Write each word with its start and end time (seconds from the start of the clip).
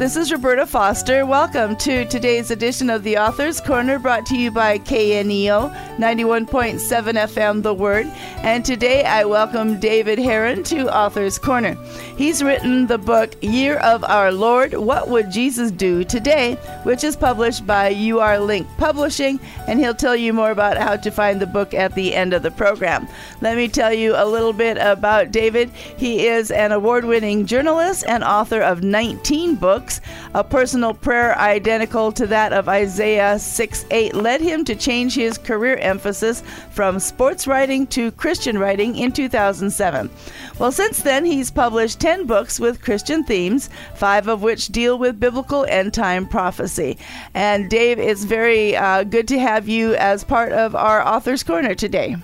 This 0.00 0.16
is 0.16 0.32
Roberta 0.32 0.64
Foster. 0.64 1.26
Welcome 1.26 1.76
to 1.76 2.06
today's 2.06 2.50
edition 2.50 2.88
of 2.88 3.02
the 3.02 3.18
Author's 3.18 3.60
Corner 3.60 3.98
brought 3.98 4.24
to 4.28 4.34
you 4.34 4.50
by 4.50 4.78
KNEO 4.78 5.98
91.7 5.98 6.80
FM 6.80 7.62
The 7.62 7.74
Word. 7.74 8.06
And 8.38 8.64
today 8.64 9.04
I 9.04 9.26
welcome 9.26 9.78
David 9.78 10.18
Heeren 10.18 10.64
to 10.68 10.88
Author's 10.88 11.38
Corner. 11.38 11.74
He's 12.16 12.42
written 12.42 12.86
the 12.86 12.96
book 12.96 13.34
Year 13.42 13.76
of 13.80 14.02
Our 14.04 14.32
Lord 14.32 14.72
What 14.72 15.10
Would 15.10 15.30
Jesus 15.30 15.70
Do 15.70 16.02
Today, 16.02 16.54
which 16.84 17.04
is 17.04 17.14
published 17.14 17.66
by 17.66 17.92
Urlink 17.92 18.66
Publishing, 18.78 19.38
and 19.68 19.78
he'll 19.78 19.94
tell 19.94 20.16
you 20.16 20.32
more 20.32 20.50
about 20.50 20.78
how 20.78 20.96
to 20.96 21.10
find 21.10 21.40
the 21.40 21.46
book 21.46 21.74
at 21.74 21.94
the 21.94 22.14
end 22.14 22.32
of 22.32 22.42
the 22.42 22.50
program. 22.50 23.06
Let 23.42 23.58
me 23.58 23.68
tell 23.68 23.92
you 23.92 24.14
a 24.16 24.24
little 24.24 24.54
bit 24.54 24.78
about 24.80 25.30
David. 25.30 25.68
He 25.98 26.26
is 26.26 26.50
an 26.50 26.72
award 26.72 27.04
winning 27.04 27.44
journalist 27.44 28.04
and 28.08 28.24
author 28.24 28.62
of 28.62 28.82
19 28.82 29.56
books 29.56 29.89
a 30.34 30.44
personal 30.44 30.94
prayer 30.94 31.36
identical 31.38 32.12
to 32.12 32.26
that 32.26 32.52
of 32.52 32.68
Isaiah 32.68 33.38
6 33.38 33.86
8 33.90 34.14
led 34.14 34.40
him 34.40 34.64
to 34.66 34.76
change 34.76 35.14
his 35.14 35.38
career 35.38 35.76
emphasis 35.78 36.42
from 36.70 37.00
sports 37.00 37.46
writing 37.46 37.86
to 37.88 38.12
Christian 38.12 38.58
writing 38.58 38.96
in 38.96 39.10
2007. 39.10 40.10
Well, 40.58 40.70
since 40.70 41.02
then, 41.02 41.24
he's 41.24 41.50
published 41.50 41.98
10 42.00 42.26
books 42.26 42.60
with 42.60 42.82
Christian 42.82 43.24
themes, 43.24 43.70
five 43.94 44.28
of 44.28 44.42
which 44.42 44.68
deal 44.68 44.98
with 44.98 45.18
biblical 45.18 45.64
end 45.68 45.94
time 45.94 46.28
prophecy. 46.28 46.98
And 47.34 47.68
Dave, 47.68 47.98
it's 47.98 48.24
very 48.24 48.76
uh, 48.76 49.04
good 49.04 49.26
to 49.28 49.38
have 49.40 49.68
you 49.68 49.94
as 49.94 50.22
part 50.22 50.52
of 50.52 50.76
our 50.76 51.06
Author's 51.06 51.42
Corner 51.42 51.74
today. 51.74 52.16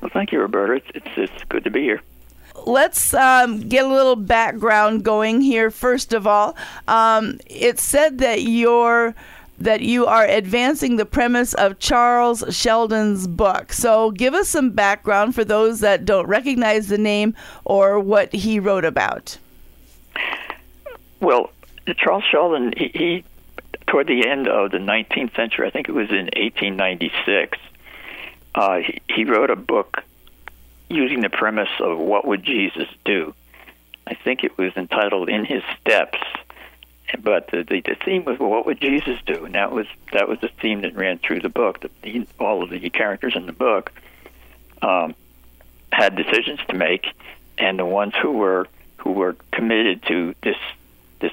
Well, 0.00 0.10
thank 0.12 0.32
you, 0.32 0.40
Roberta. 0.40 0.74
It's, 0.74 0.90
it's, 0.94 1.32
it's 1.32 1.44
good 1.44 1.64
to 1.64 1.70
be 1.70 1.82
here 1.82 2.02
let's 2.66 3.14
um, 3.14 3.60
get 3.60 3.84
a 3.84 3.88
little 3.88 4.16
background 4.16 5.04
going 5.04 5.40
here. 5.40 5.70
First 5.70 6.12
of 6.12 6.26
all, 6.26 6.56
um, 6.88 7.38
it's 7.46 7.82
said 7.82 8.18
that 8.18 8.42
you're 8.42 9.14
that 9.58 9.80
you 9.80 10.06
are 10.06 10.24
advancing 10.24 10.96
the 10.96 11.04
premise 11.04 11.54
of 11.54 11.78
Charles 11.78 12.42
Sheldon's 12.50 13.28
book. 13.28 13.72
So, 13.72 14.10
give 14.10 14.34
us 14.34 14.48
some 14.48 14.70
background 14.70 15.34
for 15.34 15.44
those 15.44 15.80
that 15.80 16.04
don't 16.04 16.26
recognize 16.26 16.88
the 16.88 16.98
name 16.98 17.36
or 17.64 18.00
what 18.00 18.32
he 18.32 18.58
wrote 18.58 18.84
about. 18.84 19.38
Well, 21.20 21.52
Charles 21.96 22.24
Sheldon, 22.24 22.74
he, 22.76 22.90
he 22.92 23.24
toward 23.86 24.08
the 24.08 24.26
end 24.26 24.48
of 24.48 24.70
the 24.72 24.78
19th 24.78 25.36
century, 25.36 25.66
I 25.66 25.70
think 25.70 25.88
it 25.88 25.92
was 25.92 26.10
in 26.10 26.30
1896, 26.36 27.58
uh, 28.54 28.78
he, 28.78 29.00
he 29.08 29.24
wrote 29.24 29.50
a 29.50 29.56
book 29.56 30.02
using 30.94 31.20
the 31.20 31.30
premise 31.30 31.70
of 31.80 31.98
what 31.98 32.26
would 32.26 32.42
Jesus 32.42 32.88
do. 33.04 33.34
I 34.06 34.14
think 34.14 34.44
it 34.44 34.56
was 34.58 34.72
entitled 34.76 35.28
"In 35.28 35.44
His 35.44 35.62
Steps," 35.80 36.18
but 37.18 37.48
the, 37.48 37.62
the, 37.62 37.80
the 37.80 37.96
theme 38.04 38.24
was 38.24 38.38
well, 38.38 38.50
what 38.50 38.66
would 38.66 38.80
Jesus 38.80 39.18
do, 39.26 39.44
and 39.44 39.54
that 39.54 39.72
was 39.72 39.86
that 40.12 40.28
was 40.28 40.40
the 40.40 40.50
theme 40.60 40.82
that 40.82 40.94
ran 40.94 41.18
through 41.18 41.40
the 41.40 41.48
book. 41.48 41.80
The, 41.80 41.90
the, 42.02 42.26
all 42.38 42.62
of 42.62 42.70
the 42.70 42.90
characters 42.90 43.34
in 43.36 43.46
the 43.46 43.52
book 43.52 43.92
um, 44.80 45.14
had 45.92 46.16
decisions 46.16 46.60
to 46.68 46.74
make, 46.74 47.06
and 47.58 47.78
the 47.78 47.86
ones 47.86 48.14
who 48.20 48.32
were 48.32 48.66
who 48.98 49.12
were 49.12 49.36
committed 49.52 50.02
to 50.04 50.34
this 50.42 50.56
this 51.20 51.32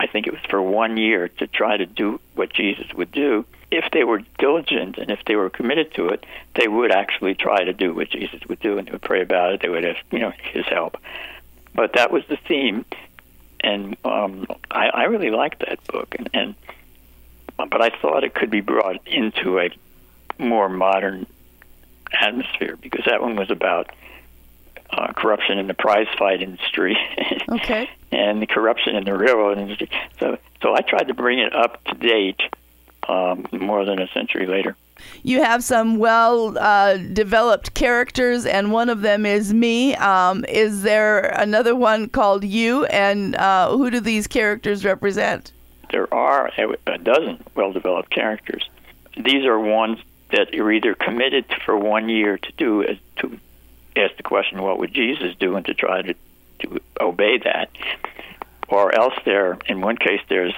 I 0.00 0.06
think 0.06 0.26
it 0.26 0.32
was 0.32 0.42
for 0.48 0.60
one 0.60 0.96
year 0.96 1.28
to 1.28 1.46
try 1.46 1.76
to 1.76 1.86
do 1.86 2.20
what 2.34 2.52
Jesus 2.52 2.92
would 2.94 3.12
do 3.12 3.44
if 3.74 3.90
they 3.92 4.04
were 4.04 4.22
diligent 4.38 4.98
and 4.98 5.10
if 5.10 5.24
they 5.26 5.36
were 5.36 5.50
committed 5.50 5.92
to 5.94 6.08
it, 6.08 6.24
they 6.54 6.68
would 6.68 6.92
actually 6.92 7.34
try 7.34 7.64
to 7.64 7.72
do 7.72 7.94
what 7.94 8.08
Jesus 8.10 8.40
would 8.48 8.60
do, 8.60 8.78
and 8.78 8.86
they 8.86 8.92
would 8.92 9.02
pray 9.02 9.22
about 9.22 9.52
it. 9.52 9.60
They 9.60 9.68
would 9.68 9.84
ask, 9.84 10.00
you 10.12 10.20
know, 10.20 10.32
His 10.52 10.64
help. 10.66 10.96
But 11.74 11.94
that 11.94 12.12
was 12.12 12.22
the 12.28 12.36
theme, 12.36 12.84
and 13.60 13.96
um, 14.04 14.46
I, 14.70 14.88
I 14.88 15.04
really 15.04 15.30
liked 15.30 15.60
that 15.66 15.84
book. 15.88 16.14
And, 16.16 16.30
and 16.32 16.54
but 17.56 17.82
I 17.82 17.90
thought 17.90 18.24
it 18.24 18.34
could 18.34 18.50
be 18.50 18.60
brought 18.60 19.06
into 19.08 19.58
a 19.58 19.70
more 20.38 20.68
modern 20.68 21.26
atmosphere 22.12 22.76
because 22.80 23.04
that 23.06 23.22
one 23.22 23.34
was 23.34 23.50
about 23.50 23.90
uh, 24.96 25.12
corruption 25.12 25.58
in 25.58 25.66
the 25.66 25.74
prize 25.74 26.06
fight 26.18 26.42
industry. 26.42 26.96
okay. 27.50 27.90
and 28.12 28.40
the 28.40 28.46
corruption 28.46 28.94
in 28.96 29.04
the 29.04 29.16
railroad 29.16 29.58
industry. 29.58 29.90
So, 30.20 30.38
so 30.62 30.74
I 30.74 30.80
tried 30.80 31.08
to 31.08 31.14
bring 31.14 31.38
it 31.38 31.54
up 31.54 31.82
to 31.84 31.94
date 31.94 32.40
um, 33.08 33.46
more 33.52 33.84
than 33.84 34.00
a 34.00 34.08
century 34.08 34.46
later. 34.46 34.76
You 35.22 35.42
have 35.42 35.64
some 35.64 35.98
well 35.98 36.56
uh, 36.56 36.96
developed 36.96 37.74
characters, 37.74 38.46
and 38.46 38.72
one 38.72 38.88
of 38.88 39.00
them 39.00 39.26
is 39.26 39.52
me. 39.52 39.94
Um, 39.96 40.44
is 40.48 40.82
there 40.82 41.20
another 41.20 41.74
one 41.74 42.08
called 42.08 42.44
you, 42.44 42.84
and 42.86 43.34
uh, 43.34 43.70
who 43.76 43.90
do 43.90 44.00
these 44.00 44.26
characters 44.26 44.84
represent? 44.84 45.52
There 45.90 46.12
are 46.14 46.50
a 46.86 46.98
dozen 46.98 47.42
well 47.54 47.72
developed 47.72 48.10
characters. 48.10 48.68
These 49.16 49.44
are 49.44 49.58
ones 49.58 49.98
that 50.30 50.54
you're 50.54 50.72
either 50.72 50.94
committed 50.94 51.44
for 51.64 51.76
one 51.76 52.08
year 52.08 52.38
to 52.38 52.52
do, 52.56 52.96
to 53.18 53.38
ask 53.96 54.16
the 54.16 54.22
question, 54.22 54.62
what 54.62 54.78
would 54.78 54.92
Jesus 54.92 55.34
do, 55.38 55.56
and 55.56 55.64
to 55.66 55.74
try 55.74 56.02
to, 56.02 56.14
to 56.60 56.80
obey 57.00 57.38
that. 57.38 57.70
Or 58.68 58.94
else, 58.94 59.14
there, 59.24 59.58
in 59.66 59.80
one 59.80 59.96
case, 59.96 60.20
there's 60.28 60.54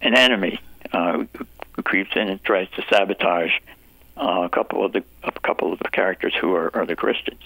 an 0.00 0.14
enemy 0.14 0.60
uh, 0.92 1.24
who 1.72 1.82
creeps 1.82 2.10
in 2.14 2.28
and 2.28 2.42
tries 2.42 2.68
to 2.70 2.84
sabotage 2.90 3.52
uh, 4.16 4.42
a 4.42 4.48
couple 4.48 4.84
of 4.84 4.92
the 4.92 5.02
a 5.22 5.32
couple 5.32 5.72
of 5.72 5.78
the 5.78 5.88
characters 5.88 6.34
who 6.38 6.54
are, 6.54 6.74
are 6.76 6.86
the 6.86 6.96
Christians. 6.96 7.40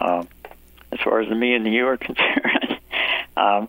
Um, 0.00 0.28
as 0.92 1.00
far 1.00 1.20
as 1.20 1.28
the 1.28 1.34
me 1.34 1.54
and 1.54 1.66
the 1.66 1.70
you 1.70 1.86
are 1.86 1.96
concerned, 1.96 2.78
um, 3.36 3.68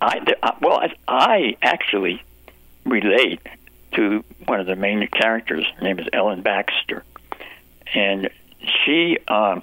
I 0.00 0.20
uh, 0.42 0.52
well 0.60 0.78
I, 0.78 0.94
I 1.06 1.56
actually 1.62 2.22
relate 2.84 3.40
to 3.92 4.24
one 4.46 4.60
of 4.60 4.66
the 4.66 4.76
main 4.76 5.06
characters. 5.08 5.66
Her 5.76 5.84
name 5.84 5.98
is 5.98 6.08
Ellen 6.12 6.42
Baxter, 6.42 7.04
and 7.94 8.30
she 8.84 9.18
um, 9.28 9.62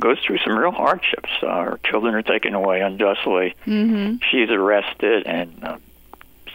goes 0.00 0.18
through 0.20 0.38
some 0.38 0.58
real 0.58 0.72
hardships. 0.72 1.30
Uh, 1.42 1.62
her 1.62 1.80
children 1.84 2.14
are 2.14 2.22
taken 2.22 2.54
away 2.54 2.80
unjustly. 2.80 3.54
Mm-hmm. 3.66 4.16
She's 4.30 4.50
arrested 4.50 5.26
and 5.26 5.62
uh, 5.62 5.78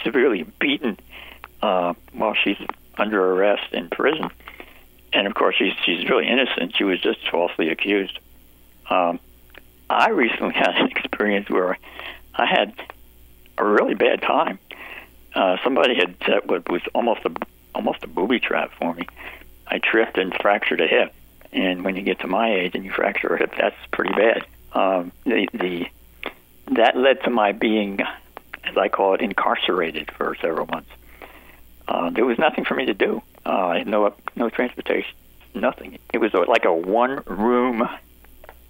severely 0.03 0.43
beaten 0.59 0.97
uh, 1.61 1.93
while 2.13 2.33
she's 2.33 2.57
under 2.97 3.33
arrest 3.33 3.73
in 3.73 3.89
prison. 3.89 4.29
And 5.13 5.27
of 5.27 5.33
course, 5.33 5.55
she's 5.57 5.73
she's 5.85 6.09
really 6.09 6.27
innocent. 6.27 6.75
She 6.75 6.83
was 6.83 6.99
just 6.99 7.19
falsely 7.29 7.69
accused. 7.69 8.19
Um, 8.89 9.19
I 9.89 10.09
recently 10.09 10.53
had 10.55 10.75
an 10.75 10.87
experience 10.87 11.49
where 11.49 11.77
I 12.33 12.45
had 12.45 12.73
a 13.57 13.65
really 13.65 13.95
bad 13.95 14.21
time. 14.21 14.59
Uh, 15.33 15.57
somebody 15.63 15.95
had 15.95 16.15
set 16.25 16.47
what 16.47 16.69
was 16.69 16.81
almost 16.93 17.21
a 17.25 17.31
almost 17.73 18.03
a 18.03 18.07
booby 18.07 18.39
trap 18.39 18.71
for 18.79 18.93
me. 18.93 19.05
I 19.67 19.79
tripped 19.79 20.17
and 20.17 20.33
fractured 20.41 20.81
a 20.81 20.87
hip, 20.87 21.13
and 21.55 21.83
when 21.83 21.95
you 21.95 22.03
get 22.03 22.19
to 22.19 22.27
my 22.27 22.53
age 22.53 22.75
and 22.75 22.85
you 22.85 22.91
fracture 22.91 23.33
a 23.33 23.39
hip, 23.39 23.53
that's 23.57 23.75
pretty 23.91 24.13
bad. 24.13 24.45
Um, 24.73 25.11
the 25.23 25.47
the 25.53 25.87
that 26.75 26.97
led 26.97 27.23
to 27.23 27.29
my 27.29 27.51
being, 27.51 28.01
as 28.63 28.77
I 28.77 28.89
call 28.89 29.13
it, 29.15 29.21
incarcerated 29.21 30.11
for 30.11 30.35
several 30.41 30.67
months 30.67 30.89
uh, 31.87 32.09
there 32.09 32.25
was 32.25 32.37
nothing 32.37 32.65
for 32.65 32.75
me 32.75 32.85
to 32.85 32.93
do. 32.93 33.21
Uh, 33.45 33.79
no 33.85 34.13
no 34.35 34.49
transportation, 34.49 35.13
nothing. 35.53 35.99
It 36.13 36.17
was 36.17 36.33
like 36.33 36.65
a 36.65 36.73
one 36.73 37.21
room 37.25 37.87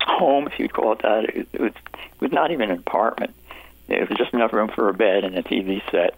home, 0.01 0.47
if 0.47 0.59
you'd 0.59 0.73
call 0.73 0.93
it 0.93 0.99
that. 0.99 1.25
It, 1.35 1.47
it 1.53 1.61
was 1.61 1.71
it 1.93 2.21
was 2.21 2.31
not 2.31 2.51
even 2.51 2.69
an 2.71 2.79
apartment. 2.79 3.33
It 3.87 4.09
was 4.09 4.17
just 4.17 4.33
enough 4.33 4.51
room 4.51 4.69
for 4.69 4.89
a 4.89 4.93
bed 4.93 5.23
and 5.23 5.37
a 5.37 5.43
TV 5.43 5.81
set, 5.91 6.15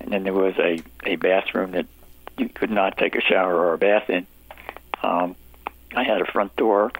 and 0.00 0.12
then 0.12 0.24
there 0.24 0.34
was 0.34 0.54
a 0.58 0.82
a 1.04 1.16
bathroom 1.16 1.72
that 1.72 1.86
you 2.36 2.48
could 2.48 2.70
not 2.70 2.98
take 2.98 3.14
a 3.14 3.20
shower 3.20 3.54
or 3.54 3.74
a 3.74 3.78
bath 3.78 4.10
in. 4.10 4.26
Um, 5.02 5.36
I 5.96 6.04
had 6.04 6.20
a 6.20 6.24
front 6.24 6.54
door 6.56 6.92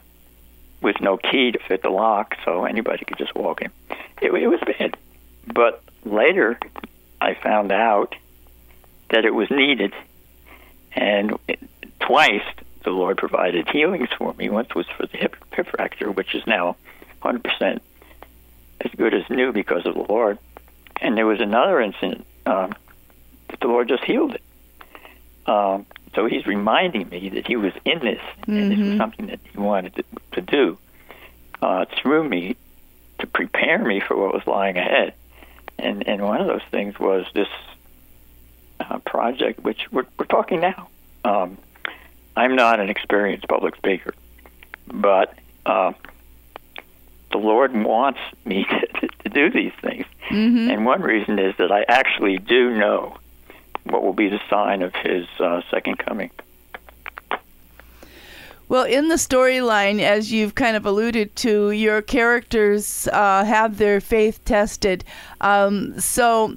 with 0.80 1.00
no 1.00 1.16
key 1.16 1.52
to 1.52 1.58
fit 1.58 1.82
the 1.82 1.90
lock, 1.90 2.36
so 2.44 2.64
anybody 2.64 3.04
could 3.04 3.18
just 3.18 3.34
walk 3.34 3.62
in. 3.62 3.70
It, 4.20 4.32
it 4.32 4.46
was 4.48 4.60
bad, 4.60 4.96
but 5.46 5.82
later 6.04 6.58
I 7.20 7.34
found 7.34 7.72
out 7.72 8.14
that 9.10 9.24
it 9.24 9.34
was 9.34 9.50
needed. 9.50 9.92
And 10.92 11.38
twice 12.00 12.44
the 12.84 12.90
Lord 12.90 13.16
provided 13.16 13.68
healings 13.68 14.10
for 14.16 14.34
me. 14.34 14.48
Once 14.48 14.74
was 14.74 14.86
for 14.86 15.06
the 15.06 15.16
hip, 15.16 15.36
hip 15.52 15.68
fracture, 15.68 16.10
which 16.10 16.34
is 16.34 16.46
now 16.46 16.76
100% 17.22 17.80
as 18.80 18.90
good 18.96 19.14
as 19.14 19.28
new 19.30 19.52
because 19.52 19.86
of 19.86 19.94
the 19.94 20.04
Lord. 20.08 20.38
And 21.00 21.16
there 21.16 21.26
was 21.26 21.40
another 21.40 21.80
incident 21.80 22.26
um, 22.46 22.74
that 23.48 23.60
the 23.60 23.68
Lord 23.68 23.88
just 23.88 24.04
healed 24.04 24.34
it. 24.34 24.42
Um, 25.46 25.86
so 26.14 26.26
he's 26.26 26.46
reminding 26.46 27.08
me 27.08 27.28
that 27.30 27.46
he 27.46 27.56
was 27.56 27.72
in 27.84 27.98
this, 28.00 28.18
mm-hmm. 28.18 28.52
and 28.56 28.70
this 28.70 28.78
was 28.78 28.88
mm-hmm. 28.88 28.98
something 28.98 29.26
that 29.26 29.40
he 29.52 29.58
wanted 29.58 29.94
to, 29.96 30.04
to 30.32 30.40
do 30.40 30.78
uh, 31.62 31.86
through 32.00 32.28
me 32.28 32.56
to 33.18 33.26
prepare 33.26 33.78
me 33.78 34.00
for 34.00 34.16
what 34.16 34.34
was 34.34 34.46
lying 34.46 34.76
ahead. 34.76 35.14
And 35.78 36.06
and 36.06 36.22
one 36.22 36.40
of 36.40 36.46
those 36.46 36.62
things 36.70 36.98
was 36.98 37.26
this 37.34 37.48
uh, 38.80 38.98
project, 38.98 39.60
which 39.60 39.90
we're, 39.90 40.06
we're 40.18 40.26
talking 40.26 40.60
now. 40.60 40.88
Um, 41.24 41.58
I'm 42.36 42.54
not 42.56 42.80
an 42.80 42.90
experienced 42.90 43.48
public 43.48 43.76
speaker, 43.76 44.14
but 44.86 45.34
uh, 45.66 45.92
the 47.32 47.38
Lord 47.38 47.74
wants 47.74 48.20
me 48.44 48.64
to, 49.00 49.08
to 49.08 49.28
do 49.28 49.50
these 49.50 49.72
things. 49.80 50.06
Mm-hmm. 50.28 50.70
And 50.70 50.84
one 50.84 51.02
reason 51.02 51.38
is 51.38 51.54
that 51.58 51.72
I 51.72 51.84
actually 51.88 52.38
do 52.38 52.70
know 52.76 53.16
what 53.84 54.02
will 54.02 54.12
be 54.12 54.28
the 54.28 54.40
sign 54.48 54.82
of 54.82 54.94
his 54.96 55.26
uh, 55.38 55.62
second 55.70 55.98
coming. 55.98 56.30
Well, 58.68 58.84
in 58.84 59.08
the 59.08 59.16
storyline, 59.16 60.00
as 60.00 60.32
you've 60.32 60.54
kind 60.54 60.76
of 60.76 60.86
alluded 60.86 61.36
to, 61.36 61.70
your 61.70 62.00
characters 62.00 63.06
uh, 63.12 63.44
have 63.44 63.76
their 63.76 64.00
faith 64.00 64.42
tested. 64.44 65.04
Um, 65.42 66.00
so 66.00 66.56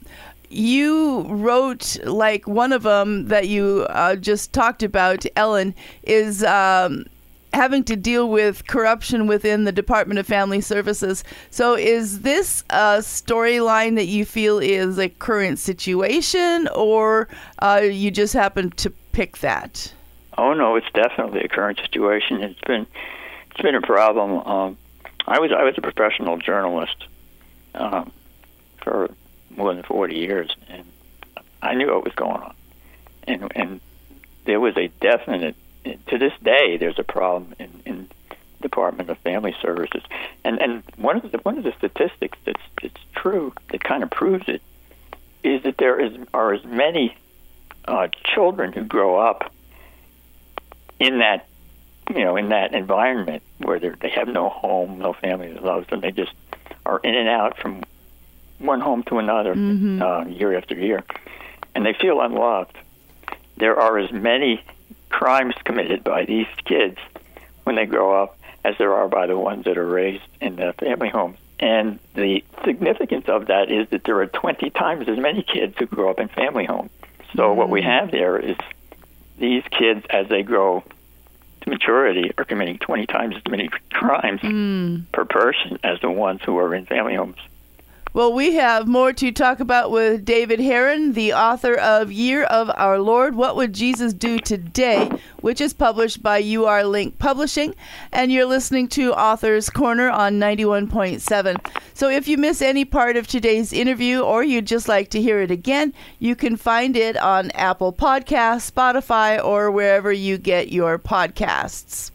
you 0.50 1.24
wrote, 1.27 1.97
like 2.06 2.47
one 2.47 2.71
of 2.71 2.83
them 2.83 3.27
that 3.27 3.50
you 3.50 3.85
uh, 3.89 4.15
just 4.15 4.53
talked 4.53 4.83
about, 4.83 5.25
Ellen, 5.35 5.75
is. 6.03 6.44
Um, 6.44 7.06
having 7.53 7.83
to 7.85 7.95
deal 7.95 8.29
with 8.29 8.67
corruption 8.67 9.27
within 9.27 9.63
the 9.63 9.71
Department 9.71 10.19
of 10.19 10.27
Family 10.27 10.61
Services. 10.61 11.23
So, 11.49 11.75
is 11.75 12.21
this 12.21 12.63
a 12.69 12.99
storyline 12.99 13.95
that 13.95 14.05
you 14.05 14.25
feel 14.25 14.59
is 14.59 14.97
a 14.97 15.09
current 15.09 15.59
situation, 15.59 16.67
or 16.75 17.27
uh, 17.59 17.81
you 17.83 18.11
just 18.11 18.33
happen 18.33 18.71
to 18.71 18.89
pick 19.11 19.39
that? 19.39 19.94
Oh 20.38 20.53
no, 20.53 20.75
it's 20.75 20.91
definitely 20.94 21.41
a 21.41 21.47
current 21.47 21.79
situation. 21.79 22.44
It's 22.44 22.61
been 22.61 22.85
it's 23.51 23.61
been 23.61 23.75
a 23.75 23.81
problem. 23.81 24.38
Um, 24.47 24.77
I 25.25 25.39
was 25.39 25.51
I 25.51 25.63
was 25.63 25.75
a 25.77 25.81
professional 25.81 26.38
journalist 26.38 27.05
um, 27.73 28.11
for 28.83 29.09
more 29.55 29.73
than 29.73 29.83
forty 29.83 30.15
years, 30.17 30.55
and 30.69 30.83
I 31.61 31.73
knew 31.73 31.88
what 31.88 32.03
was 32.03 32.13
going 32.13 32.41
on, 32.41 32.55
and 33.23 33.51
and 33.55 33.81
there 34.45 34.59
was 34.59 34.77
a 34.77 34.88
definite 35.01 35.55
to 36.07 36.18
this 36.18 36.34
day 36.44 36.78
there's 36.78 37.00
a 37.00 37.04
problem 37.04 37.56
in, 37.60 37.69
in 37.86 38.10
Department 38.62 39.10
of 39.10 39.18
Family 39.19 39.56
Services, 39.62 40.04
and 40.44 40.62
and 40.62 40.84
one 40.98 41.18
of 41.18 41.31
the 41.31 41.38
one 41.39 41.57
of 41.57 41.63
the 41.63 41.74
statistics 41.78 42.38
that's 42.45 42.62
that's 42.81 43.01
true 43.16 43.54
that 43.69 43.84
kind 43.84 44.04
of 44.04 44.10
proves 44.10 44.48
it 44.48 44.62
is 45.44 45.63
that 45.63 45.78
there 45.78 46.00
is 46.00 46.18
are 46.34 46.54
as 46.54 46.63
many 46.66 47.16
uh, 47.86 48.07
children 48.24 48.74
who 48.74 48.84
grow 48.84 49.18
up 49.18 49.51
in 51.00 51.19
that 51.19 51.48
you 52.10 52.24
know 52.24 52.36
in 52.36 52.50
that 52.50 52.74
environment 52.74 53.44
where 53.60 53.80
they 53.80 53.90
they 53.90 54.10
have 54.10 54.28
no 54.28 54.50
home, 54.50 55.00
no 55.00 55.13
family 55.13 55.51
that 55.51 55.63
loves 55.63 55.88
them, 55.88 56.01
they 56.01 56.12
just 56.12 56.33
are 56.86 57.00
in 57.04 57.16
and 57.16 57.30
out 57.30 57.57
from 57.57 57.83
one 58.60 58.81
home 58.81 59.04
to 59.04 59.19
another 59.19 59.54
mm-hmm. 59.54 60.01
uh, 60.01 60.25
year 60.25 60.57
after 60.57 60.75
year, 60.75 61.04
and 61.75 61.86
they 61.86 61.94
feel 61.94 62.22
unloved. 62.22 62.78
There 63.57 63.80
are 63.80 63.98
as 63.98 64.12
many 64.12 64.63
crimes 65.09 65.56
committed 65.63 66.04
by 66.04 66.25
these 66.25 66.48
kids 66.65 66.98
when 67.63 67.75
they 67.75 67.86
grow 67.86 68.24
up 68.24 68.38
as 68.63 68.75
there 68.77 68.94
are 68.94 69.07
by 69.07 69.27
the 69.27 69.38
ones 69.38 69.65
that 69.65 69.77
are 69.77 69.88
raised 69.88 70.24
in 70.42 70.56
the 70.56 70.74
family 70.74 71.09
homes. 71.09 71.38
And 71.59 72.00
the 72.13 72.44
significance 72.63 73.27
of 73.27 73.48
that 73.48 73.71
is 73.71 73.89
that 73.89 74.04
there 74.04 74.19
are 74.19 74.27
20 74.27 74.69
times 74.71 75.07
as 75.07 75.18
many 75.18 75.42
kids 75.42 75.75
who 75.77 75.86
grow 75.86 76.09
up 76.09 76.19
in 76.19 76.27
family 76.27 76.65
homes. 76.65 76.92
So 77.36 77.44
mm-hmm. 77.44 77.57
what 77.57 77.69
we 77.69 77.81
have 77.81 78.12
there 78.12 78.38
is 78.38 78.57
these 79.38 79.63
kids, 79.71 80.06
as 80.09 80.27
they 80.27 80.44
grow 80.44 80.83
to 81.62 81.69
maturity, 81.69 82.31
are 82.38 82.45
committing 82.45 82.77
20 82.77 83.06
times 83.07 83.36
as 83.36 83.51
many 83.51 83.69
crimes 83.92 84.42
mm. 84.42 85.04
per 85.12 85.25
person 85.25 85.80
as 85.83 86.00
the 86.01 86.12
ones 86.12 86.42
who 86.44 86.57
are 86.57 86.74
in 86.74 86.86
family 86.86 87.15
homes. 87.15 87.38
Well, 88.18 88.34
we 88.34 88.56
have 88.56 88.88
more 88.88 89.14
to 89.14 89.31
talk 89.31 89.60
about 89.60 89.92
with 89.92 90.25
David 90.25 90.60
Heeren, 90.60 91.14
the 91.14 91.34
author 91.34 91.75
of 91.75 92.12
Year 92.12 92.46
of 92.46 92.72
Our 92.74 92.98
Lord 92.98 93.36
What 93.36 93.56
Would 93.56 93.74
Jesus 93.74 94.12
Do 94.12 94.40
Today, 94.40 95.12
which 95.42 95.62
is 95.62 95.72
published 95.72 96.24
by 96.24 96.42
Urlink 96.42 97.19
Publishing. 97.19 97.75
And 98.12 98.31
you're 98.31 98.48
listening 98.48 98.88
to 98.88 99.14
Author's 99.14 99.69
Corner 99.69 100.10
on 100.10 100.40
91.7. 100.40 101.58
So 101.94 102.10
if 102.10 102.28
you 102.28 102.40
miss 102.40 102.60
any 102.60 102.86
part 102.86 103.18
of 103.18 103.28
today's 103.28 103.72
interview 103.72 104.22
or 104.22 104.44
you'd 104.44 104.66
just 104.66 104.88
like 104.88 105.12
to 105.12 105.22
hear 105.22 105.40
it 105.42 105.52
again, 105.52 105.94
you 106.18 106.36
can 106.36 106.58
find 106.58 106.98
it 106.98 107.18
on 107.18 107.52
Apple 107.52 107.94
Podcasts, 107.94 108.72
Spotify, 108.72 109.40
or 109.46 109.69
wherever 109.69 110.12
you 110.12 110.40
get 110.40 110.72
your 110.72 110.98
podcasts. 110.98 112.10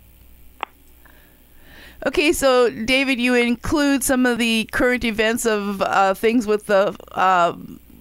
Okay, 2.05 2.33
so 2.33 2.69
David, 2.69 3.21
you 3.21 3.35
include 3.35 4.03
some 4.03 4.27
of 4.27 4.39
the 4.39 4.69
current 4.73 5.05
events 5.05 5.47
of 5.47 5.81
uh, 5.83 6.15
things 6.15 6.49
with 6.49 6.67
the 6.67 6.97
uh, 7.13 7.53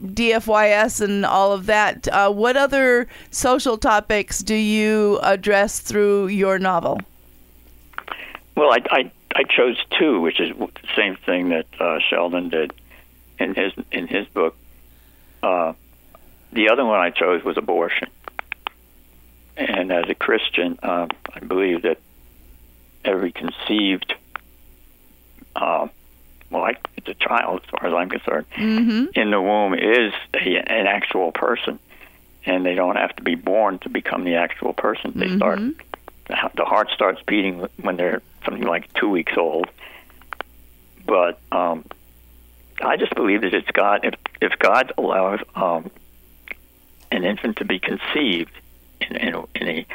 DFYS 0.03 1.01
and 1.01 1.24
all 1.24 1.51
of 1.51 1.68
that. 1.68 2.07
Uh, 2.07 2.31
what 2.31 2.57
other 2.57 3.07
social 3.30 3.77
topics 3.77 4.39
do 4.39 4.56
you 4.56 5.19
address 5.21 5.80
through 5.80 6.27
your 6.27 6.57
novel? 6.57 7.00
Well, 8.56 8.71
I, 8.71 8.80
I, 8.89 9.12
I 9.36 9.44
chose 9.44 9.77
two, 10.00 10.19
which 10.19 10.39
is 10.39 10.56
the 10.57 10.69
same 10.95 11.15
thing 11.18 11.50
that 11.50 11.68
uh, 11.80 12.00
Sheldon 12.00 12.50
did 12.50 12.74
in 13.39 13.53
his 13.53 13.74
in 13.92 14.07
his 14.07 14.27
book. 14.27 14.56
Uh, 15.44 15.74
the 16.51 16.69
other 16.69 16.86
one 16.86 17.00
I 17.00 17.12
chose 17.12 17.44
was 17.44 17.57
abortion, 17.57 18.09
and 19.57 19.92
as 19.92 20.09
a 20.09 20.15
Christian, 20.15 20.77
um, 20.83 21.09
I 21.33 21.39
believe 21.39 21.83
that 21.83 22.00
every 23.03 23.31
conceived, 23.31 24.13
uh, 25.56 25.88
well, 26.50 26.63
I, 26.63 26.75
it's 26.98 27.07
a 27.07 27.13
child 27.13 27.62
as 27.63 27.69
far 27.69 27.88
as 27.88 27.94
I'm 27.94 28.09
concerned, 28.09 28.45
mm-hmm. 28.56 29.19
in 29.19 29.31
the 29.31 29.42
womb 29.42 29.74
is 29.74 30.13
a, 30.33 30.57
an 30.57 30.88
actual 30.88 31.31
person, 31.31 31.80
and 32.45 32.65
they 32.65 32.75
don't 32.75 32.98
have 32.98 33.15
to 33.18 33.24
be 33.24 33.36
born 33.36 33.80
to 33.80 33.89
become 33.89 34.24
the 34.24 34.36
actual 34.36 34.74
person. 34.74 35.13
They 35.15 35.27
mm-hmm. 35.27 35.38
start, 35.38 36.56
the 36.56 36.65
heart 36.65 36.89
starts 36.94 37.21
beating 37.25 37.68
when 37.81 37.98
they're 37.98 38.21
something 38.45 38.63
like 38.63 38.92
two 38.94 39.09
weeks 39.09 39.33
old. 39.38 39.68
But 41.06 41.39
um, 41.51 41.86
I 42.81 42.98
just 42.98 43.13
believe 43.15 43.42
that 43.42 43.53
it's 43.53 43.69
God. 43.71 44.06
If 44.06 44.15
if 44.42 44.57
God 44.59 44.94
allows 44.98 45.39
um, 45.56 45.92
an 47.12 47.24
infant 47.24 47.57
to 47.57 47.65
be 47.65 47.80
conceived 47.80 48.51
in, 49.01 49.15
in, 49.15 49.36
in 49.56 49.68
a 49.68 49.86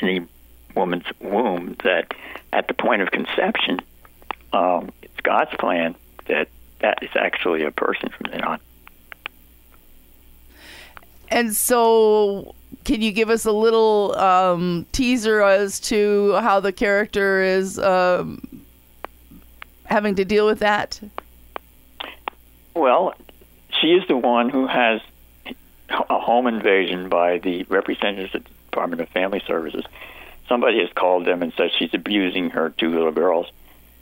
in 0.00 0.08
a 0.08 0.26
woman's 0.74 1.06
womb 1.20 1.76
that 1.84 2.14
at 2.52 2.68
the 2.68 2.74
point 2.74 3.02
of 3.02 3.10
conception, 3.10 3.80
um, 4.52 4.90
it's 5.02 5.20
God's 5.22 5.54
plan 5.58 5.94
that 6.26 6.48
that 6.80 7.02
is 7.02 7.10
actually 7.14 7.62
a 7.62 7.70
person 7.70 8.08
from 8.08 8.30
then 8.30 8.42
on. 8.42 8.60
And 11.28 11.54
so, 11.54 12.54
can 12.84 13.02
you 13.02 13.12
give 13.12 13.30
us 13.30 13.44
a 13.44 13.52
little 13.52 14.16
um, 14.18 14.86
teaser 14.92 15.42
as 15.42 15.78
to 15.80 16.32
how 16.40 16.58
the 16.60 16.72
character 16.72 17.40
is 17.42 17.78
um, 17.78 18.64
having 19.84 20.16
to 20.16 20.24
deal 20.24 20.46
with 20.46 20.58
that? 20.58 21.00
Well, 22.74 23.14
she 23.80 23.88
is 23.88 24.06
the 24.08 24.16
one 24.16 24.48
who 24.48 24.66
has 24.66 25.00
a 25.90 26.18
home 26.18 26.46
invasion 26.46 27.08
by 27.08 27.38
the 27.38 27.64
representatives 27.64 28.34
of 28.34 28.44
the 28.44 28.50
Department 28.70 29.02
of 29.02 29.08
Family 29.10 29.42
Services 29.46 29.84
somebody 30.50 30.80
has 30.80 30.92
called 30.92 31.24
them 31.24 31.42
and 31.42 31.52
said 31.56 31.70
she's 31.78 31.94
abusing 31.94 32.50
her 32.50 32.70
two 32.70 32.90
little 32.90 33.12
girls, 33.12 33.46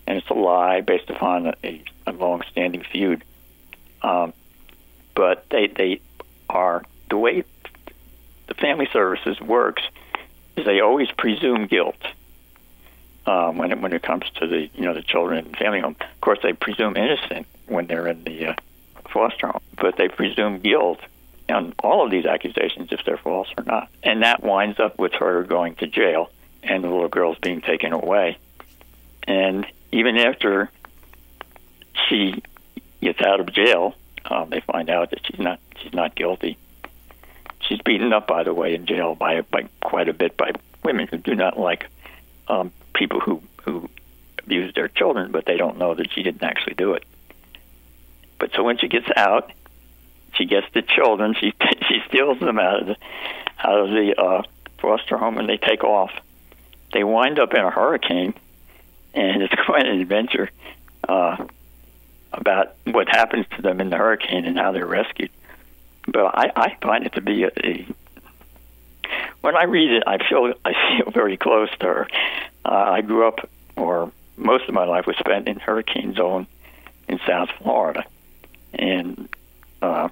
and 0.07 0.17
it's 0.19 0.29
a 0.31 0.35
lie 0.35 0.81
based 0.81 1.11
upon 1.11 1.53
a, 1.63 1.83
a 2.07 2.13
long-standing 2.13 2.83
feud. 2.83 3.23
Um, 4.03 4.33
but 5.15 5.49
they 5.51 5.67
they 5.67 6.01
are 6.49 6.83
the 7.11 7.19
way 7.19 7.45
the 8.47 8.55
family 8.55 8.89
services 8.93 9.39
works 9.41 9.83
is 10.57 10.65
they 10.65 10.81
always 10.81 11.11
presume 11.11 11.67
guilt 11.67 12.03
um, 13.27 13.59
when 13.59 13.71
it 13.71 13.81
when 13.81 13.93
it 13.93 14.03
comes 14.03 14.25
to 14.37 14.47
the 14.47 14.71
you 14.75 14.87
know 14.87 14.95
the 14.95 15.03
children 15.03 15.45
in 15.45 15.51
the 15.53 15.57
family 15.59 15.81
home. 15.81 15.97
Of 16.01 16.21
course, 16.23 16.39
they 16.43 16.55
presume 16.55 16.97
innocent 16.97 17.47
when 17.67 17.87
they're 17.87 18.07
in 18.07 18.25
the 18.25 18.47
uh, 18.47 18.55
foster 19.11 19.49
home, 19.49 19.61
but 19.77 19.97
they 19.97 20.09
presume 20.09 20.61
guilt 20.61 21.01
on 21.51 21.75
all 21.81 22.05
of 22.05 22.11
these 22.11 22.25
accusations 22.25 22.89
if 22.91 23.05
they're 23.05 23.19
false 23.19 23.49
or 23.59 23.65
not, 23.65 23.91
and 24.03 24.23
that 24.23 24.43
winds 24.43 24.81
up 24.81 24.99
with 24.99 25.13
her 25.15 25.43
going 25.43 25.75
to 25.77 25.87
jail 25.87 26.31
and 26.63 26.85
the 26.85 26.89
little 26.89 27.09
girl's 27.09 27.39
being 27.39 27.61
taken 27.61 27.93
away. 27.93 28.39
And 29.25 29.67
even 29.93 30.17
after 30.17 30.71
she 32.09 32.43
gets 33.01 33.21
out 33.21 33.41
of 33.41 33.53
jail, 33.53 33.95
um, 34.25 34.51
they 34.51 34.61
find 34.61 34.91
out 34.91 35.11
that 35.11 35.21
she's 35.27 35.39
not 35.39 35.61
she's 35.81 35.93
not 35.93 36.15
guilty. 36.15 36.59
She's 37.61 37.81
beaten 37.83 38.13
up, 38.13 38.27
by 38.27 38.45
the 38.45 38.55
way, 38.55 38.75
in 38.75 38.87
jail 38.87 39.15
by 39.15 39.43
by 39.43 39.69
quite 39.83 40.09
a 40.09 40.13
bit 40.13 40.37
by 40.37 40.53
women 40.85 41.09
who 41.09 41.19
do 41.19 41.35
not 41.35 41.59
like 41.59 41.87
um, 42.49 42.73
people 42.95 43.21
who 43.21 43.43
who 43.63 43.89
abuse 44.39 44.75
their 44.75 44.89
children, 44.89 45.31
but 45.31 45.45
they 45.45 45.57
don't 45.57 45.79
know 45.79 45.95
that 45.95 46.13
she 46.13 46.23
didn't 46.23 46.43
actually 46.43 46.75
do 46.75 46.95
it. 46.95 47.05
But 48.39 48.53
so 48.55 48.63
when 48.63 48.79
she 48.79 48.89
gets 48.89 49.09
out, 49.17 49.53
she 50.35 50.47
gets 50.47 50.67
the 50.73 50.83
children. 50.83 51.35
She 51.39 51.53
she 51.89 52.01
steals 52.09 52.39
them 52.41 52.59
out 52.59 52.81
of 52.81 52.87
the 52.87 52.97
out 53.59 53.81
of 53.81 53.91
the 53.91 54.15
uh, 54.19 54.43
foster 54.79 55.17
home, 55.17 55.39
and 55.39 55.49
they 55.49 55.57
take 55.57 55.85
off 55.85 56.13
they 56.93 57.05
wind 57.05 57.39
up 57.39 57.53
in 57.55 57.61
a 57.61 57.71
hurricane, 57.71 58.35
and 59.15 59.43
it's 59.43 59.55
quite 59.67 59.87
an 59.87 60.01
adventure 60.01 60.51
uh, 61.09 61.45
about 62.33 62.75
what 62.85 63.09
happens 63.09 63.47
to 63.57 63.63
them 63.63 63.81
in 63.81 63.91
the 63.91 63.97
hurricane 63.97 64.45
and 64.45 64.59
how 64.59 64.73
they're 64.73 64.87
rescued. 64.87 65.31
But 66.07 66.27
I, 66.39 66.51
I 66.57 66.77
find 66.81 67.05
it 67.07 67.13
to 67.15 67.21
be 67.21 67.45
a, 67.45 67.51
a 67.65 67.87
when 69.41 69.57
I 69.57 69.65
read 69.65 69.91
it, 69.91 70.03
I 70.07 70.19
feel 70.29 70.53
I 70.65 70.73
feel 70.97 71.11
very 71.13 71.37
close 71.37 71.71
to 71.81 71.87
her. 71.87 72.09
Uh, 72.65 72.69
I 72.71 73.01
grew 73.03 73.27
up, 73.27 73.49
or 73.77 74.11
most 74.37 74.69
of 74.69 74.75
my 74.75 74.85
life 74.85 75.07
was 75.07 75.17
spent 75.17 75.49
in 75.49 75.59
hurricane 75.59 76.15
zone 76.15 76.47
in 77.09 77.19
South 77.27 77.49
Florida, 77.63 78.05
and 78.75 79.29
uh, 79.81 80.09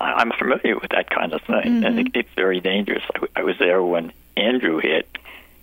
I, 0.00 0.12
I'm 0.12 0.32
familiar 0.32 0.76
with 0.78 0.90
that 0.90 1.10
kind 1.10 1.32
of 1.32 1.42
thing, 1.42 1.56
Mm-hmm. 1.56 1.84
and 1.84 1.98
it, 2.00 2.06
it's 2.14 2.28
very 2.34 2.60
dangerous. 2.60 3.02
I, 3.14 3.40
I 3.40 3.42
was 3.42 3.56
there 3.58 3.82
when 3.82 4.12
Andrew 4.36 4.78
hit 4.78 5.08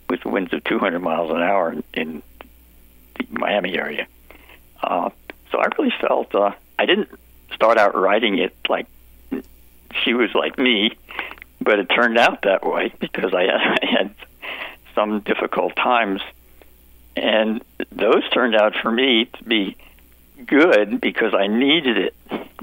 with 0.10 0.26
winds 0.26 0.54
of 0.54 0.64
200 0.64 1.00
miles 1.00 1.32
an 1.32 1.42
hour 1.42 1.76
in, 1.94 2.22
the 3.16 3.26
Miami 3.32 3.78
area. 3.78 4.08
Uh, 4.82 5.10
so 5.52 5.60
I 5.60 5.68
really 5.78 5.94
felt 6.02 6.34
uh, 6.36 6.52
I 6.80 6.86
didn't 6.86 7.10
start 7.54 7.78
out 7.78 7.96
writing 7.96 8.38
it 8.40 8.56
like 8.68 8.88
she 10.04 10.14
was 10.14 10.34
like 10.34 10.58
me, 10.58 10.98
but 11.62 11.80
it 11.80 11.86
turned 11.86 12.18
out 12.18 12.42
that 12.44 12.66
way 12.66 12.92
because 13.00 13.34
I, 13.34 13.44
I 13.82 13.86
had 13.86 14.14
some 14.96 15.20
difficult 15.22 15.76
times, 15.76 16.22
and 17.16 17.64
those 17.92 18.28
turned 18.32 18.56
out 18.56 18.76
for 18.76 18.92
me 18.92 19.26
to 19.26 19.44
be 19.44 19.76
good 20.46 21.00
because 21.00 21.34
I 21.34 21.48
needed 21.48 21.98
it. 21.98 22.16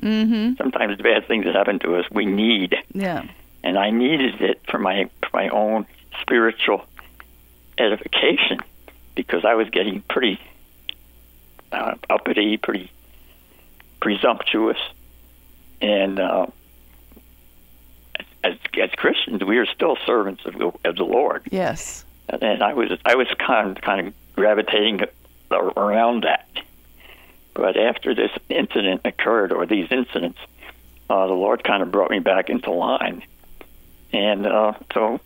Mm-hmm. 0.02 0.54
Sometimes 0.56 0.96
the 0.96 1.02
bad 1.04 1.26
things 1.28 1.44
that 1.44 1.54
happen 1.54 1.78
to 1.80 1.96
us 1.96 2.04
we 2.10 2.26
need, 2.26 2.74
Yeah. 2.92 3.24
and 3.62 3.78
I 3.78 3.90
needed 3.90 4.40
it 4.40 4.60
for 4.68 4.78
my 4.78 5.08
for 5.22 5.30
my 5.32 5.48
own 5.48 5.86
spiritual 6.20 6.84
edification 7.78 8.58
because 9.14 9.44
I 9.44 9.54
was 9.54 9.68
getting 9.70 10.02
pretty 10.02 10.40
uh, 11.72 11.94
uppity, 12.08 12.56
pretty 12.56 12.90
presumptuous, 14.00 14.78
and 15.80 16.18
uh, 16.18 16.46
as 18.42 18.54
as 18.80 18.90
Christians, 18.96 19.44
we 19.44 19.58
are 19.58 19.66
still 19.66 19.96
servants 20.06 20.44
of 20.46 20.54
the, 20.54 20.72
of 20.84 20.96
the 20.96 21.04
Lord, 21.04 21.46
Yes. 21.50 22.04
and 22.28 22.62
I 22.62 22.72
was 22.74 22.90
I 23.04 23.14
was 23.14 23.28
kind 23.38 23.76
of, 23.76 23.82
kind 23.82 24.08
of 24.08 24.14
gravitating 24.34 25.02
around 25.50 26.24
that. 26.24 26.46
But 27.54 27.76
after 27.76 28.14
this 28.14 28.30
incident 28.48 29.02
occurred, 29.04 29.52
or 29.52 29.66
these 29.66 29.88
incidents, 29.90 30.38
uh, 31.10 31.26
the 31.26 31.34
Lord 31.34 31.62
kind 31.64 31.82
of 31.82 31.90
brought 31.90 32.10
me 32.10 32.20
back 32.20 32.48
into 32.48 32.70
line, 32.70 33.22
and 34.12 34.46
uh, 34.46 34.72
so 34.94 35.20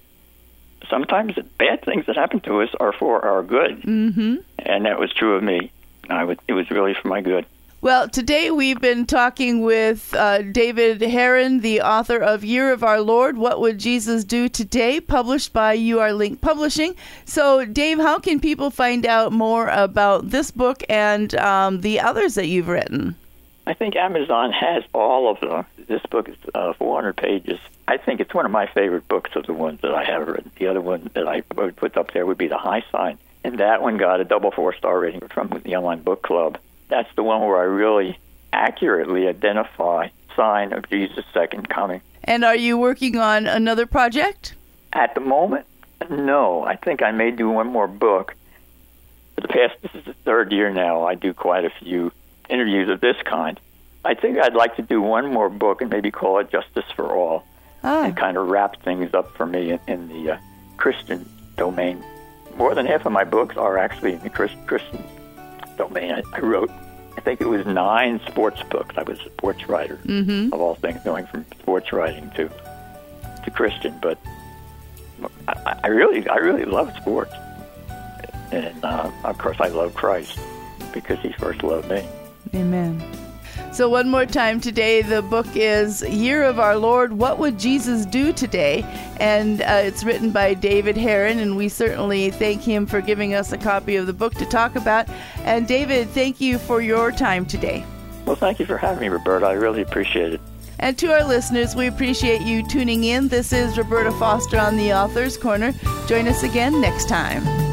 sometimes 0.88 1.34
the 1.36 1.42
bad 1.42 1.82
things 1.84 2.06
that 2.06 2.16
happen 2.16 2.40
to 2.40 2.62
us 2.62 2.70
are 2.80 2.92
for 2.92 3.24
our 3.24 3.42
good, 3.42 3.82
Mm-hmm. 3.82 4.36
and 4.58 4.84
that 4.86 4.98
was 4.98 5.12
true 5.12 5.36
of 5.36 5.42
me. 5.42 5.70
I 6.10 6.24
would, 6.24 6.38
it 6.48 6.52
was 6.52 6.70
really 6.70 6.94
for 6.94 7.08
my 7.08 7.20
good. 7.20 7.46
Well, 7.80 8.08
today 8.08 8.50
we've 8.50 8.80
been 8.80 9.04
talking 9.04 9.60
with 9.60 10.14
uh, 10.14 10.40
David 10.40 11.00
Heeren, 11.02 11.60
the 11.60 11.82
author 11.82 12.16
of 12.16 12.42
Year 12.42 12.72
of 12.72 12.82
Our 12.82 13.00
Lord, 13.02 13.36
What 13.36 13.60
Would 13.60 13.76
Jesus 13.78 14.24
Do 14.24 14.48
Today, 14.48 15.00
published 15.00 15.52
by 15.52 15.76
Urlink 15.76 16.40
Publishing. 16.40 16.94
So, 17.26 17.66
Dave, 17.66 17.98
how 17.98 18.18
can 18.18 18.40
people 18.40 18.70
find 18.70 19.04
out 19.04 19.32
more 19.32 19.68
about 19.68 20.30
this 20.30 20.50
book 20.50 20.82
and 20.88 21.34
um, 21.34 21.82
the 21.82 22.00
others 22.00 22.36
that 22.36 22.46
you've 22.46 22.68
written? 22.68 23.16
I 23.66 23.74
think 23.74 23.96
Amazon 23.96 24.52
has 24.52 24.84
all 24.92 25.30
of 25.30 25.40
them. 25.40 25.64
This 25.86 26.02
book 26.10 26.28
is 26.28 26.36
uh, 26.54 26.74
400 26.74 27.16
pages. 27.16 27.58
I 27.88 27.96
think 27.96 28.20
it's 28.20 28.34
one 28.34 28.44
of 28.44 28.50
my 28.50 28.66
favorite 28.66 29.08
books 29.08 29.30
of 29.36 29.46
the 29.46 29.54
ones 29.54 29.80
that 29.80 29.94
I 29.94 30.04
have 30.04 30.26
written. 30.28 30.50
The 30.56 30.66
other 30.66 30.80
one 30.80 31.10
that 31.14 31.26
I 31.26 31.42
would 31.54 31.76
put 31.76 31.96
up 31.96 32.12
there 32.12 32.26
would 32.26 32.38
be 32.38 32.48
The 32.48 32.58
High 32.58 32.84
Sign. 32.92 33.18
And 33.42 33.58
that 33.60 33.82
one 33.82 33.96
got 33.96 34.20
a 34.20 34.24
double 34.24 34.50
four 34.50 34.74
star 34.74 34.98
rating 34.98 35.28
from 35.28 35.48
the 35.64 35.76
Online 35.76 36.02
Book 36.02 36.22
Club. 36.22 36.58
That's 36.88 37.12
the 37.14 37.22
one 37.22 37.40
where 37.42 37.58
I 37.58 37.64
really 37.64 38.18
accurately 38.52 39.28
identify 39.28 40.08
sign 40.36 40.72
of 40.72 40.88
Jesus' 40.88 41.24
second 41.32 41.68
coming. 41.68 42.00
And 42.22 42.44
are 42.44 42.56
you 42.56 42.78
working 42.78 43.16
on 43.16 43.46
another 43.46 43.86
project? 43.86 44.54
At 44.92 45.14
the 45.14 45.20
moment, 45.20 45.66
no. 46.10 46.64
I 46.64 46.76
think 46.76 47.02
I 47.02 47.10
may 47.12 47.30
do 47.30 47.50
one 47.50 47.66
more 47.66 47.86
book. 47.86 48.34
For 49.34 49.40
the 49.42 49.48
past, 49.48 49.74
this 49.82 49.94
is 49.94 50.04
the 50.04 50.14
third 50.14 50.52
year 50.52 50.70
now, 50.70 51.04
I 51.04 51.14
do 51.14 51.34
quite 51.34 51.64
a 51.64 51.70
few 51.70 52.12
interviews 52.54 52.88
of 52.88 53.00
this 53.00 53.16
kind. 53.24 53.58
I 54.04 54.14
think 54.14 54.38
I'd 54.38 54.54
like 54.54 54.76
to 54.76 54.82
do 54.82 55.02
one 55.02 55.32
more 55.32 55.48
book 55.48 55.80
and 55.80 55.90
maybe 55.90 56.10
call 56.10 56.38
it 56.38 56.50
Justice 56.50 56.84
for 56.94 57.06
All 57.10 57.44
Ah, 57.82 58.04
and 58.04 58.16
kind 58.16 58.38
of 58.38 58.48
wrap 58.48 58.82
things 58.82 59.12
up 59.12 59.36
for 59.36 59.44
me 59.44 59.72
in, 59.72 59.80
in 59.86 60.08
the 60.08 60.32
uh, 60.32 60.38
Christian 60.78 61.28
domain. 61.56 62.02
More 62.56 62.74
than 62.74 62.86
half 62.86 63.04
of 63.04 63.12
my 63.12 63.24
books 63.24 63.56
are 63.58 63.76
actually 63.76 64.14
in 64.14 64.20
the 64.20 64.30
Chris, 64.30 64.52
Christian 64.66 65.04
domain. 65.76 66.12
I, 66.12 66.22
I 66.32 66.40
wrote, 66.40 66.70
I 67.16 67.20
think 67.20 67.42
it 67.42 67.46
was 67.46 67.66
nine 67.66 68.20
sports 68.26 68.62
books. 68.70 68.94
I 68.96 69.02
was 69.02 69.20
a 69.20 69.24
sports 69.24 69.68
writer, 69.68 69.98
mm-hmm. 70.04 70.52
of 70.52 70.60
all 70.60 70.76
things, 70.76 71.02
going 71.04 71.26
from 71.26 71.44
sports 71.60 71.92
writing 71.92 72.30
to 72.36 72.50
to 73.44 73.50
Christian. 73.50 73.98
But 74.00 74.18
I, 75.46 75.80
I 75.84 75.86
really, 75.88 76.26
I 76.28 76.36
really 76.36 76.64
love 76.64 76.94
sports, 76.96 77.34
and 78.50 78.82
uh, 78.82 79.10
of 79.24 79.36
course, 79.36 79.58
I 79.60 79.68
love 79.68 79.94
Christ 79.94 80.38
because 80.92 81.18
He 81.20 81.32
first 81.32 81.62
loved 81.62 81.90
me. 81.90 82.06
Amen. 82.54 83.02
So, 83.72 83.88
one 83.88 84.08
more 84.08 84.24
time 84.24 84.60
today, 84.60 85.02
the 85.02 85.20
book 85.20 85.46
is 85.54 86.02
Year 86.02 86.44
of 86.44 86.60
Our 86.60 86.76
Lord 86.76 87.14
What 87.14 87.38
Would 87.38 87.58
Jesus 87.58 88.06
Do 88.06 88.32
Today? 88.32 88.84
And 89.18 89.62
uh, 89.62 89.80
it's 89.82 90.04
written 90.04 90.30
by 90.30 90.54
David 90.54 90.94
Heeren, 90.94 91.38
and 91.38 91.56
we 91.56 91.68
certainly 91.68 92.30
thank 92.30 92.62
him 92.62 92.86
for 92.86 93.00
giving 93.00 93.34
us 93.34 93.52
a 93.52 93.58
copy 93.58 93.96
of 93.96 94.06
the 94.06 94.12
book 94.12 94.34
to 94.34 94.46
talk 94.46 94.76
about. 94.76 95.08
And, 95.38 95.66
David, 95.66 96.08
thank 96.10 96.40
you 96.40 96.58
for 96.58 96.80
your 96.80 97.10
time 97.10 97.46
today. 97.46 97.84
Well, 98.26 98.36
thank 98.36 98.60
you 98.60 98.66
for 98.66 98.78
having 98.78 99.00
me, 99.00 99.08
Roberta. 99.08 99.46
I 99.46 99.52
really 99.54 99.82
appreciate 99.82 100.34
it. 100.34 100.40
And 100.78 100.96
to 100.98 101.12
our 101.12 101.24
listeners, 101.24 101.74
we 101.74 101.88
appreciate 101.88 102.42
you 102.42 102.66
tuning 102.68 103.04
in. 103.04 103.28
This 103.28 103.52
is 103.52 103.76
Roberta 103.76 104.12
Foster 104.12 104.58
on 104.58 104.76
the 104.76 104.92
Author's 104.92 105.36
Corner. 105.36 105.72
Join 106.06 106.28
us 106.28 106.44
again 106.44 106.80
next 106.80 107.08
time. 107.08 107.63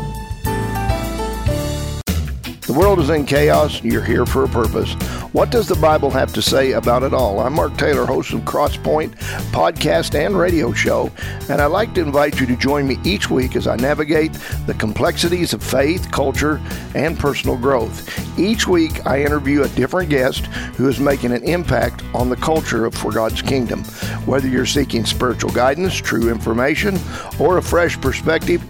The 2.72 2.80
world 2.80 3.00
is 3.00 3.10
in 3.10 3.26
chaos. 3.26 3.84
You're 3.84 4.02
here 4.02 4.26
for 4.26 4.46
a 4.46 4.48
purpose. 4.48 4.94
What 5.34 5.52
does 5.52 5.68
the 5.68 5.76
Bible 5.76 6.10
have 6.10 6.32
to 6.32 6.42
say 6.42 6.72
about 6.72 7.04
it 7.04 7.14
all? 7.14 7.42
I'm 7.42 7.52
Mark 7.52 7.76
Taylor, 7.76 8.06
host 8.06 8.32
of 8.32 8.44
Crosspoint 8.44 9.14
podcast 9.52 10.16
and 10.16 10.40
radio 10.40 10.72
show, 10.72 11.12
and 11.50 11.60
I'd 11.60 11.66
like 11.66 11.94
to 11.96 12.02
invite 12.02 12.40
you 12.40 12.46
to 12.46 12.56
join 12.56 12.88
me 12.88 12.98
each 13.04 13.30
week 13.30 13.58
as 13.58 13.68
I 13.68 13.76
navigate 13.76 14.32
the 14.68 14.74
complexities 14.74 15.52
of 15.52 15.62
faith, 15.62 16.10
culture, 16.14 16.62
and 16.96 17.20
personal 17.20 17.58
growth. 17.58 18.08
Each 18.40 18.66
week, 18.66 19.06
I 19.06 19.22
interview 19.22 19.64
a 19.64 19.68
different 19.70 20.10
guest 20.10 20.46
who 20.78 20.88
is 20.88 20.98
making 20.98 21.34
an 21.34 21.44
impact 21.44 22.06
on 22.14 22.30
the 22.30 22.38
culture 22.38 22.86
of 22.86 22.96
For 22.96 23.12
God's 23.12 23.42
Kingdom. 23.42 23.84
Whether 24.26 24.48
you're 24.48 24.66
seeking 24.66 25.04
spiritual 25.04 25.52
guidance, 25.52 25.96
true 25.96 26.30
information, 26.30 26.98
or 27.38 27.58
a 27.58 27.62
fresh 27.62 28.00
perspective, 28.00 28.62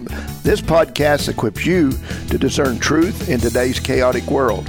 this 0.42 0.60
podcast 0.60 1.28
equips 1.28 1.64
you 1.64 1.92
to 2.28 2.38
discern 2.38 2.78
truth 2.78 3.28
in 3.28 3.40
today's 3.40 3.78
chaotic 3.78 4.26
world. 4.30 4.68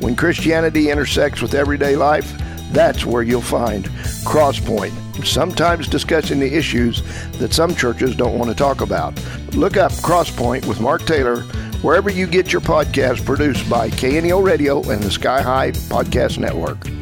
When 0.00 0.16
Christianity 0.16 0.90
intersects 0.90 1.40
with 1.40 1.54
everyday 1.54 1.96
life, 1.96 2.32
that's 2.72 3.06
where 3.06 3.22
you'll 3.22 3.40
find 3.40 3.84
Crosspoint, 4.24 4.92
sometimes 5.24 5.88
discussing 5.88 6.40
the 6.40 6.52
issues 6.52 7.02
that 7.38 7.52
some 7.52 7.74
churches 7.74 8.16
don't 8.16 8.38
want 8.38 8.50
to 8.50 8.56
talk 8.56 8.80
about. 8.80 9.14
Look 9.54 9.76
up 9.76 9.92
Crosspoint 9.92 10.66
with 10.66 10.80
Mark 10.80 11.04
Taylor 11.06 11.42
wherever 11.82 12.10
you 12.10 12.26
get 12.26 12.52
your 12.52 12.62
podcast 12.62 13.24
produced 13.24 13.68
by 13.68 13.90
KNEO 13.90 14.42
Radio 14.44 14.88
and 14.90 15.02
the 15.02 15.10
Sky 15.10 15.42
High 15.42 15.72
Podcast 15.72 16.38
Network. 16.38 17.01